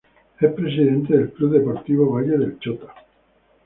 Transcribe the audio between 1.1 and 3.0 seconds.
del Club Deportivo Valle del Chota.